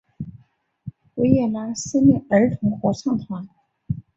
[1.13, 3.47] 维也纳森林儿童合唱团。